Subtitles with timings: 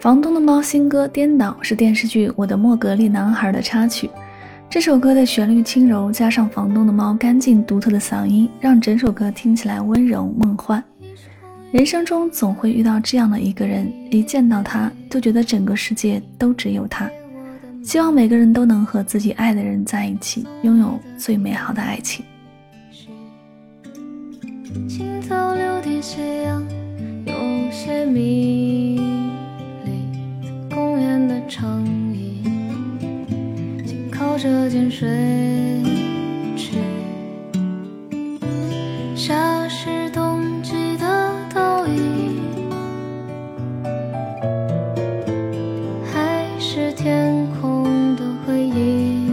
[0.00, 4.08] 房东的猫新歌《颠倒》是电视剧《我的莫格利男孩》的插曲。
[4.70, 10.82] 这首歌的旋律轻柔，加上房东的猫干净独特的嗓音，让整首歌听起来温柔梦幻。
[11.70, 17.06] 人生中总会遇到这样的一个人，一见到他就觉得整个世界都只有他。
[17.84, 22.24] 希望每个人都能和自己爱的人在一起，拥有最美好的爱情。
[24.88, 26.64] 青草流地斜阳，
[27.26, 28.69] 有些迷
[34.70, 35.08] 间睡
[36.56, 36.78] 去。
[39.16, 42.40] 夏是冬季的倒影，
[46.12, 49.32] 还是天空的回忆？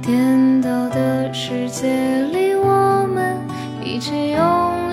[0.00, 3.36] 颠倒的世界里，我们
[3.84, 4.40] 一起拥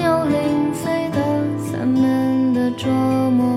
[0.02, 1.18] 有零碎的、
[1.60, 2.90] 散漫的、琢
[3.32, 3.53] 磨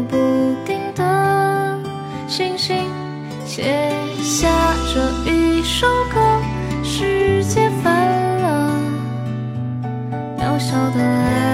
[6.99, 8.09] 世界泛
[8.39, 8.81] 了，
[10.39, 11.46] 渺小的爱。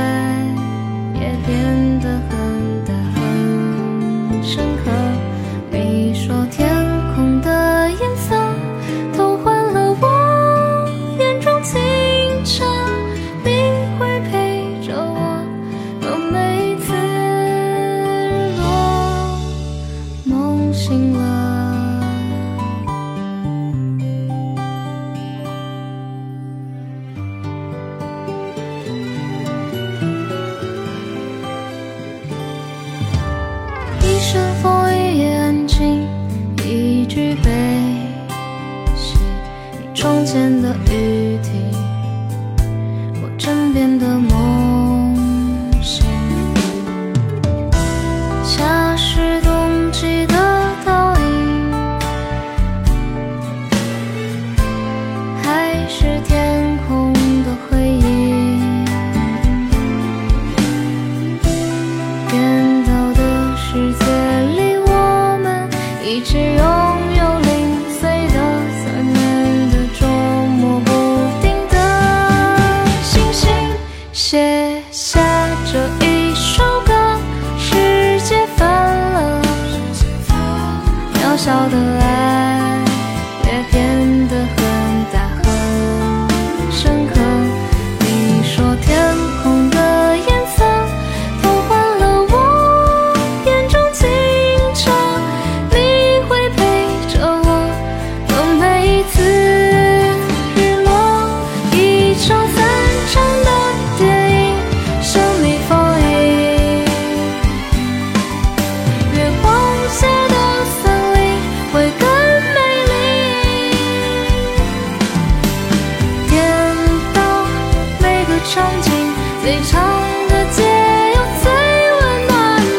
[119.42, 119.82] 最长
[120.28, 121.50] 的街有最
[121.98, 122.30] 温暖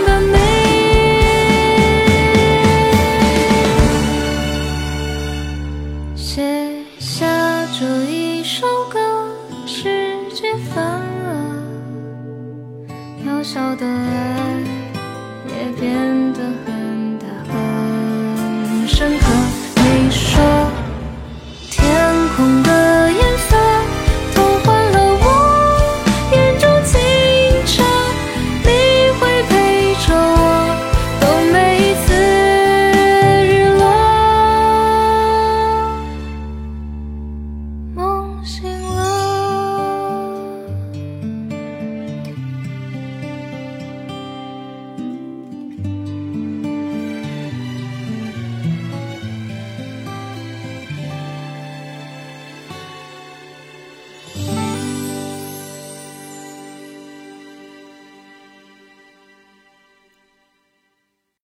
[0.06, 0.36] 的你。
[6.16, 6.26] 写
[7.00, 7.26] 下
[7.78, 8.98] 这一首歌，
[9.68, 10.82] 世界翻
[11.26, 11.28] 了，
[13.26, 14.64] 渺小的爱。
[15.50, 16.23] 也变